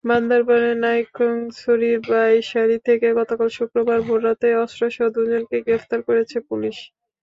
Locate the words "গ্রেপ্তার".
5.65-5.99